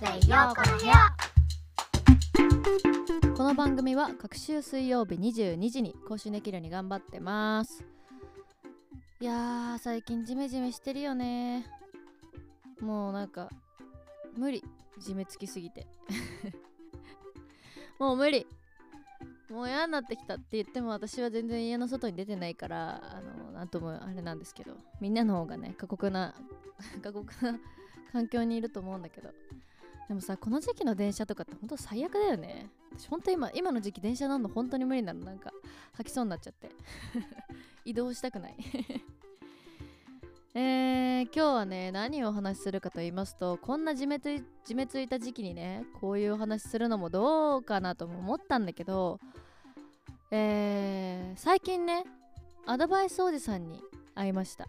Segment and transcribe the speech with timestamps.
[0.00, 1.12] この部屋
[3.36, 7.84] この番組は各週水曜日22時に更新できるように頑張ってます。
[9.20, 11.66] いやー最近ジメジメしてるよね。
[12.80, 13.48] もうなんか
[14.36, 14.64] 無理
[14.98, 15.86] ジメつきすぎて。
[18.00, 18.48] もう無理。
[19.48, 24.76] もう嫌になってきたって言っても私は全然家の外に出てないからあのなんともあれなんですけど。
[25.00, 26.34] みんなの方がね過酷な
[27.00, 27.60] 過酷な
[28.12, 29.30] 環境にいると思うんだけど。
[30.08, 32.68] でもさこの時期の電車とかって本当最悪だよね。
[32.96, 35.50] 私本当今今の時期電車乗るの本当に無理なのなんか
[35.92, 36.70] 吐きそうになっちゃって。
[37.84, 38.56] 移動したくない。
[40.56, 49.18] えー、今日はね何をお話しするかと言いますとこんなじめついじめついた時期にねこういうお話するのもどうかなとも思ったんだけど
[50.30, 52.04] えー、最近ね
[52.66, 53.82] アドバイスおじさんに
[54.14, 54.68] 会いました。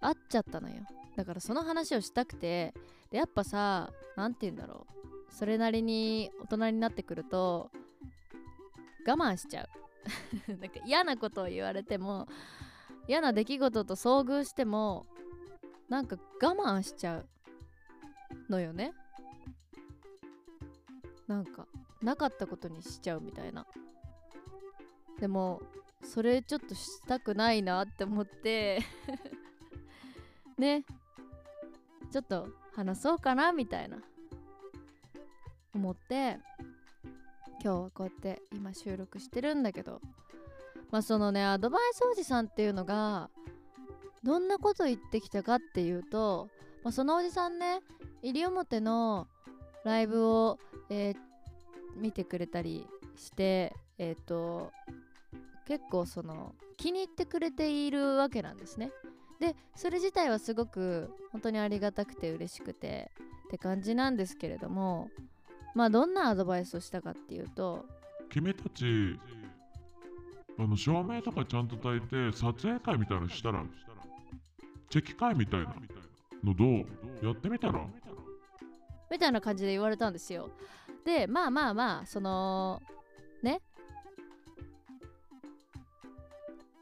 [0.00, 0.76] 会っちゃったのよ。
[1.16, 2.72] だからその話をしたくて
[3.10, 4.98] でやっぱさ何て言うんだろう。
[5.32, 7.70] それなりに大人になってくると
[9.06, 9.68] 我慢しちゃ
[10.48, 10.52] う。
[10.56, 12.26] なんか嫌なことを言われても
[13.06, 15.06] 嫌な出来事と遭遇しても
[15.88, 17.28] なんか我慢しちゃう
[18.50, 18.92] のよね。
[21.26, 21.66] なんか
[22.02, 23.66] なかったことにしちゃうみたいな。
[25.18, 25.60] でも
[26.02, 28.80] それちょっとしたくないなって思って。
[30.56, 30.84] ね。
[32.10, 33.98] ちょっと話そうかなみたいな。
[35.74, 36.38] 思って
[37.62, 40.00] 今日はこうやって今収録してるんだけど。
[40.90, 43.28] まあそのねアドバイスおじさんっていうのが
[44.22, 46.48] どんなこと言ってきたかっていうと、
[46.82, 47.80] まあ、そのおじさんね
[48.22, 49.26] 西表の
[49.84, 51.16] ライブを、えー、
[52.00, 54.72] 見てくれたりしてえっ、ー、と
[55.66, 58.92] 結構その気に入ってくれているわけなんですね。
[59.40, 63.10] でそれ自体はすごく本当にありがたくて嬉しくて
[63.46, 65.10] って感じなんですけれども
[65.74, 67.86] まあどんなアドバイスをしたかっていうと
[68.30, 69.18] 君たち
[70.58, 73.64] あの照明とかちゃんと焚いて撮影会みたいなのしたら
[74.90, 75.76] チェキ会みたいな
[76.42, 77.84] のどうやってみたら？
[79.10, 80.50] みたいな感じで言われたんですよ。
[81.04, 82.82] でまあまあまあその
[83.42, 83.60] ね？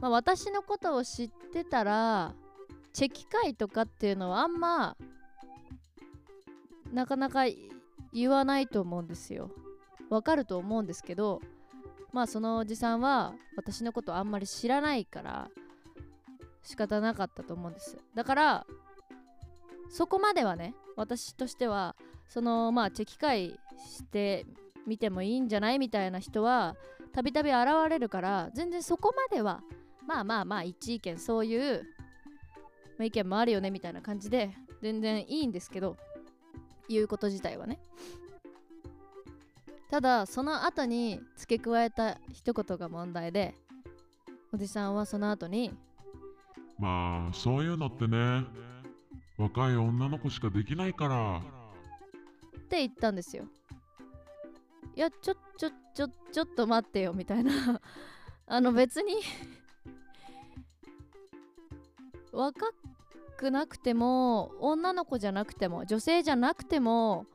[0.00, 2.32] まあ、私のことを知ってたら
[2.92, 4.96] チェキ会とかっていうのはあんま
[6.92, 7.42] なかなか
[8.12, 9.50] 言わないと思うんですよ。
[10.10, 11.40] わかると思うんですけど
[12.12, 15.50] まあそのおじさんは私のことあんまり知らないから
[16.62, 17.98] 仕方なかったと思うんです。
[18.14, 18.66] だから
[19.90, 21.96] そこまではね私としては
[22.28, 24.46] そのまあチェキ会して
[24.86, 26.76] みてもいいんじゃないみたいな人は
[27.12, 29.62] たびたび現れるから全然そこまでは
[30.06, 31.86] まあまあまあ一意見そういう、
[32.98, 35.96] まあ、意見もあるよねみたいな感じで全然いいんですけど
[36.88, 37.78] 言うこと自体はね。
[39.90, 43.54] ただその後に付け加えた一言が問題で
[44.52, 45.72] おじさんはその後に
[46.78, 48.44] まあそういうのってね
[49.38, 51.38] 若い女の子しかできないから。
[51.38, 53.44] って言ったんですよ。
[54.94, 57.80] いやちょちょちょちょっと待ってよみたいな。
[58.46, 59.14] あの別に
[62.32, 62.72] 若
[63.36, 67.26] くなくても女の子じゃなくても女性じゃなくても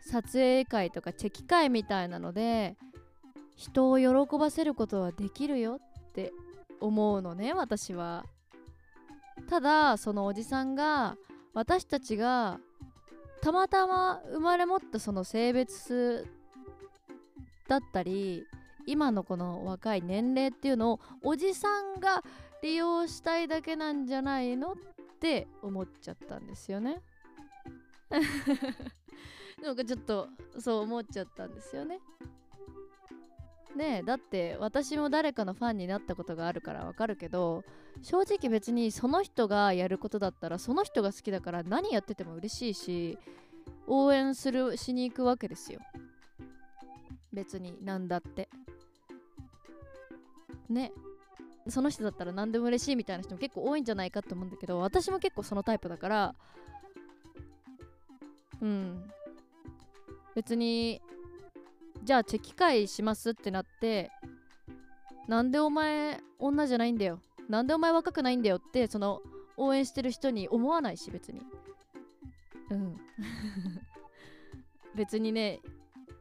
[0.00, 2.76] 撮影会とかチェキ会みたいなので
[3.56, 5.80] 人を喜ばせることはできるよ
[6.10, 6.32] って
[6.80, 8.24] 思うのね私は。
[9.48, 11.16] ただそのおじさんが
[11.52, 12.58] 私たちが
[13.42, 16.26] たまたま生まれ持ったその性別
[17.68, 18.44] だったり
[18.86, 22.22] 今のこの若い年齢っていうのをおじさんが
[22.62, 24.76] 利用したいだけなんじゃないのっ
[25.20, 27.02] て思っちゃったんですよね。
[29.62, 30.28] なんかちょっと
[30.58, 32.00] そう思っちゃったんですよね。
[33.74, 37.62] ねえだって私も誰かのファンになったことがあるからわかるけど
[38.02, 43.18] 正直別にその人がやることだったらその人が好きだから何やってても嬉しいし
[43.86, 45.80] 応援するしに行くわけですよ。
[47.32, 48.48] 別に何だって。
[50.70, 50.92] ね。
[51.68, 56.34] その人だったら何でも嬉しいみたいな人も結構多いんじゃないかと思うんだけど私も結構そのタイプだから
[58.60, 59.10] うん。
[60.34, 61.00] 別に
[62.04, 64.10] じゃあチェキ会しますってなって
[65.28, 67.20] なんでお前女じゃないんだよ。
[67.48, 69.22] なんでお前若くないんだよってその
[69.56, 71.40] 応援してる人に思わないし別に。
[72.70, 72.96] うん。
[74.94, 75.60] 別にね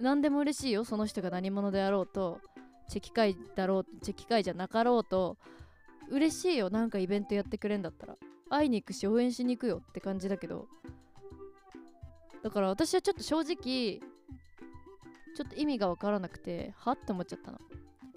[0.00, 2.40] 何でも嬉しいよその人が何者であろうと。
[2.88, 5.36] チェキ会だろうチェキ会じゃなかろうと
[6.10, 8.16] 嬉しいよなんかイベントやってくれんだったら。
[8.50, 10.68] 会いに行くし応援しに行くよって感じだけど。
[12.42, 14.00] だから私はちょっと正直
[15.34, 17.58] ちょっと意味が分からなくてはって思っちゃったの。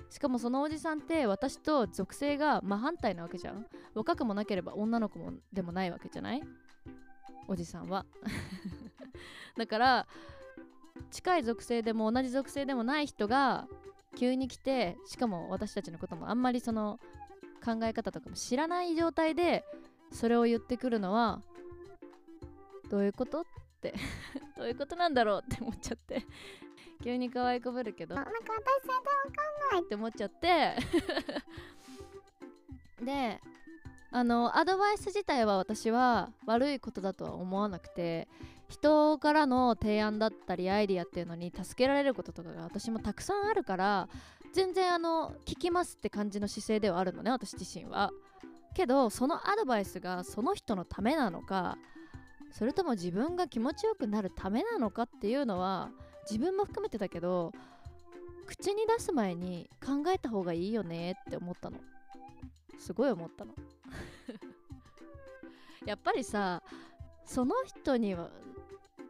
[0.09, 3.65] しかもそのおじさんって私と属性が真反対なわけじゃん。
[3.95, 6.43] 若くもなければ女の子もでもないわけじゃない？
[7.47, 8.05] おじさんは。
[9.57, 10.07] だから
[11.09, 13.67] 近い属性でも同じ属性でもない人が
[14.17, 16.99] 急に来てしかも私たちのこともあんまりその
[17.63, 19.63] 考え方とかも知らない状態で
[20.11, 21.41] それを言ってくるのは
[22.89, 23.43] どういうことっ
[23.79, 23.93] て
[24.57, 26.25] どういうことなんだろうって思っちゃって
[27.03, 29.01] 急に可愛いこぶるけどなんか私全然わ
[29.69, 30.75] かんないって思っちゃって。
[33.03, 33.39] で
[34.09, 38.27] あのアドバイス自体は私は悪いことだとは思わなくて
[38.69, 44.09] 人からの提案だったりアイディアっていうのに助けられることとかが私もたくさんあるから
[44.53, 48.11] 全然あの聞きますって感じの姿勢ではあるのね私自身は。
[48.73, 51.77] けどそのアドバイスがその人のためなのか
[52.51, 55.89] それとも自分が気持ちよくなるためなのかっていうのは
[56.29, 57.51] 自分も含めてだけど
[58.45, 61.77] 口に出す前に考えた方がいいよねって思ったの。
[62.79, 63.53] すごい思ったの。
[65.85, 66.61] やっぱりさ
[67.25, 68.29] その人には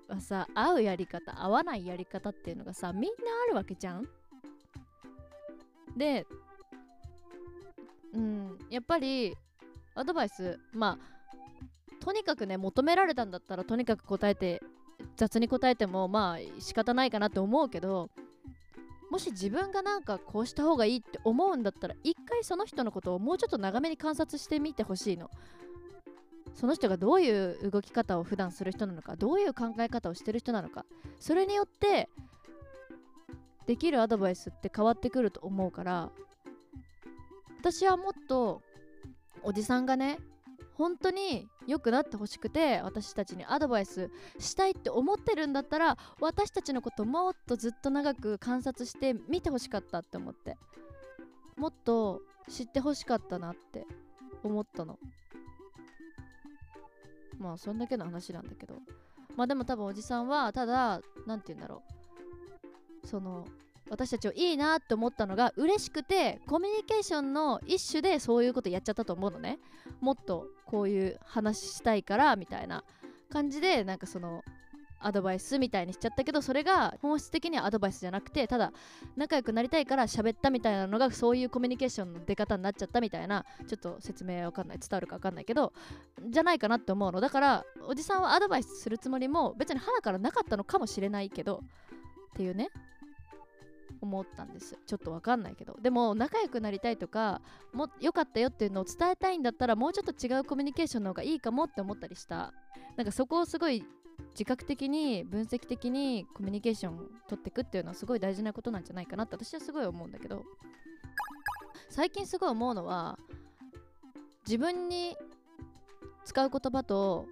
[0.07, 3.07] はさ合うやり方合わないやり方っていうのがさみんな
[3.47, 4.07] あるわけじゃん？
[5.95, 6.25] で
[8.13, 9.35] うんやっぱり
[9.95, 14.61] アドバイスまあとにかくね求められたんだったらとにかく答えて
[15.15, 18.09] 雑に答えてもまあ仕方ないかなって思うけど
[19.09, 25.29] もし自分がなんかこうした方がいいって思うんだったら一回その人のことをもうちょっと長めに観察してみてほしいの。
[26.57, 30.85] その人がどういう動き方を普段する人なのかどういう考え方をしてる人なのか
[31.19, 32.09] それによって
[33.67, 36.09] できるアドバイスって変わってくると思うから
[37.59, 38.63] 私はもっと
[39.43, 40.17] おじさんがね
[40.73, 44.09] 本当に良くなってほしくて私たちにアドバイス
[44.39, 50.57] したいって思ってるんだったら私たちのこともっとずっと長く観察して見てほしかったって思って
[51.55, 53.85] もっと知ってほしかったなって
[54.43, 54.97] 思ったの。
[57.37, 58.75] まあそんだけの話なんだけど。
[59.35, 61.83] まあでも多分おじさんはただ何て言うんだろ
[63.03, 63.07] う。
[63.07, 63.45] その
[63.89, 69.59] 私たちをいいなって思ったのが嬉しくてコミュニケーションの一種でそういうことやっちゃったと思うのね。
[70.01, 72.83] もっとこういう話したいからみたいな
[73.29, 74.43] 感じでなんかその
[74.99, 78.71] アドバイスみたいにしちゃったけどそれが本質的にはアドバイスじゃなくてただ
[79.15, 85.73] 仲良くなりたいから喋ったみたいなのがそういうコミュニケーションの出方になっちゃったみたいなちょっと説明わかんない伝わるかわかんないけど
[86.29, 91.63] じゃないかなって思うのだからおじさんはアドバイスするつもりも別に花からなかったのかもしれないけど
[92.33, 92.69] っていうね。
[94.01, 94.77] 思ったんです。
[94.85, 95.77] ちょっとわかんないけど。
[95.81, 97.41] でも仲良くなりたいとか
[97.73, 102.53] も良かったよっていうのを伝えたいんだったらもうちょっと違うコミュニケーションの方がいいかもって思ったりした。
[102.95, 103.83] なんかそこをすごい
[104.37, 106.97] 自覚的に分析的にコミュニケーションを
[107.27, 110.43] 取っていくっていうのはすごい大事なことなんじゃないかなって私はすごい思うんだけど。
[111.89, 113.17] 最近すごい思うのは
[114.45, 115.17] 自分に
[116.25, 117.25] 使う言葉と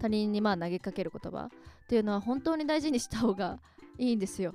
[0.00, 1.50] 他人にまあ投げかける言葉っ
[1.88, 3.58] ていうのは本当に大事にした方が
[3.98, 4.54] いいんですよ。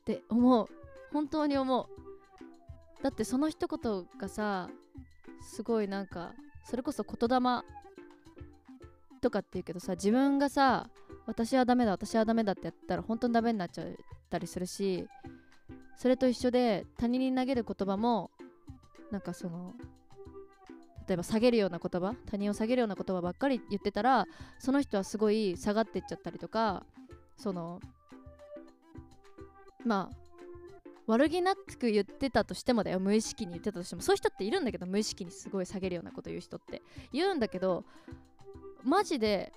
[0.00, 0.68] って思う。
[1.12, 3.02] 本当に思う。
[3.02, 4.68] だってその一言がさ
[5.40, 6.34] すごいなんか
[6.64, 7.62] それこそ言霊
[9.20, 10.88] とかって言うけどさ自分がさ
[11.26, 13.86] 私はダメだ私はダメだってやったら本当にダメになっちゃっ
[14.30, 15.06] たりするし
[15.96, 18.30] それと一緒で他人に投げる言葉も
[19.10, 19.74] なんかその
[21.08, 24.26] 例えば下げるような言葉他人を下げるような言葉ばっかり言ってたら
[24.58, 26.84] その人はすごい下がってっちゃったりとか
[27.36, 27.80] その
[29.84, 30.26] まあ
[31.06, 34.02] 悪気なく言ってたとしてもだよ無意識に言ってたとしても。
[34.02, 36.82] そういう人っているんだけど無意識にすごい下げるようなこと言う人って。
[37.12, 37.84] 言うんだけど
[38.82, 39.52] マジで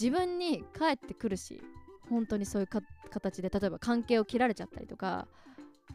[0.00, 1.62] 自分に返ってくるし
[2.10, 2.68] 本当にそういう
[3.10, 5.26] 形で例えば関係を切られちゃったりとか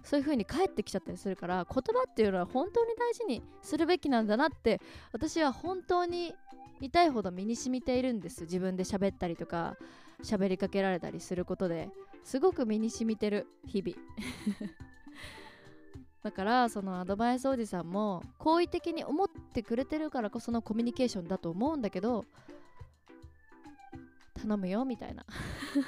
[0.03, 4.79] そういう風に返ってきちゃったりするから言葉っていうのは本当に大事にするべきなんだなって
[5.12, 6.34] 私は本当に
[6.79, 8.44] 痛いほど身に染みているんです。
[8.44, 9.75] 自分で喋ったりとか
[10.24, 11.89] 喋りかけられたりすることで。
[12.24, 13.98] すごく身に染みてる日々。
[16.22, 22.25] だからそのアドバイスおじさんも好意的に思ってくれてるからこそのコミュニケーションだと思うんだけど
[24.41, 25.25] 頼むよみたいな。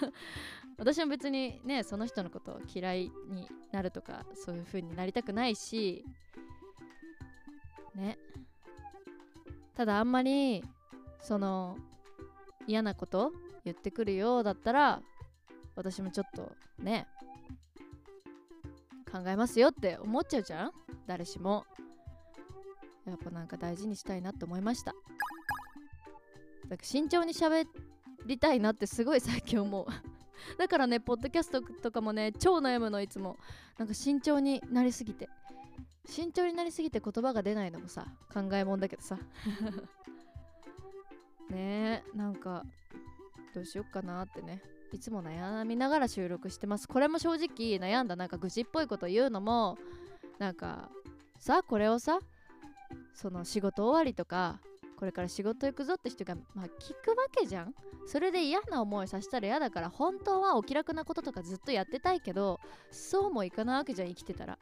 [0.77, 6.05] 私も別にねその人のことを嫌いになるとかそういう風になりたくないし
[7.95, 8.17] ね。
[9.75, 10.63] ただあんまり
[11.21, 11.77] その
[12.67, 13.31] 嫌なこと
[13.63, 15.01] 言ってくるようだったら
[15.75, 17.07] 私もちょっとね
[19.11, 20.71] 考えますよって思っちゃうじゃん？
[21.05, 21.65] 誰しも。
[23.05, 24.93] やっぱなんか大事にしたいなって思いました。
[26.67, 27.69] だか慎重に喋っ
[28.31, 29.85] りたいなってすごい最近思う。
[30.57, 33.37] だからねポッドキャストとかもね超悩むのいつも。
[33.77, 35.29] なんか慎重になりすぎて。
[36.05, 39.17] 慎重になりすぎて言葉が出ないのもさ考えもんだけどさ。
[41.49, 42.65] ねえなんか
[43.53, 44.61] どうしよっかなってね。
[44.91, 46.87] いつも悩みながら収録してます。
[46.87, 49.77] これも正直悩んだなんか愚痴っぽいこと言うのも
[50.37, 50.89] なんか
[51.39, 52.19] さこれをさ
[53.13, 54.59] その仕事終わりとか
[55.01, 57.73] これから仕事行くぞって人が、まあ、聞くわけじゃん？
[58.05, 62.59] それで嫌な思いさせたら嫌だから本当はお気楽なこととかずっとやってたいけど
[62.91, 64.59] そうもいかないわけじゃん生きてたら。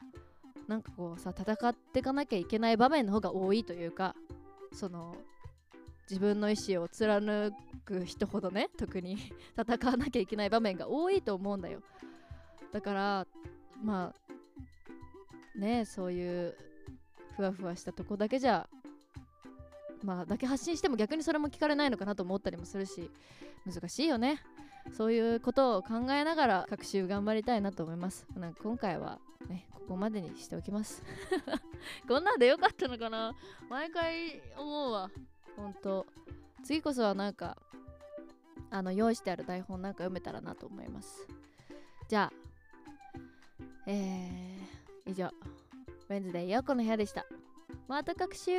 [0.69, 4.15] なんかこうさ戦っていかなきゃいけない場面の方が多いというか
[4.72, 5.13] その
[6.10, 7.51] 自分の意思を貫
[7.84, 9.17] く人ほどね特に。
[9.60, 11.81] 戦わなきゃいけない場面が多いと思うんだよ。
[12.72, 13.27] だから
[13.84, 14.13] ま
[15.58, 16.55] あねそういう
[17.36, 18.69] ふわふわしたとこだけじゃ
[20.03, 23.10] まあだけ発信しても逆にそれも聞かれないのかなと思ったりもするし
[23.65, 24.41] 難しいよね。
[24.91, 28.25] そういうことを考えながら学習頑張りたいなと思います。
[28.36, 31.03] なんか今回はねここまでにしておきます。
[32.08, 33.36] こんなんでよかったのかな？
[33.70, 35.12] 毎回思うわ。
[35.56, 36.08] ほんと
[36.63, 37.58] 次こそはなんか
[38.72, 41.27] あの用意してある台本なんか読めたらなと思います。
[42.08, 43.20] じゃあ
[43.86, 45.32] えー、以上。
[46.10, 47.25] ウェンズデーヨコの部屋でした。
[47.88, 48.51] また学習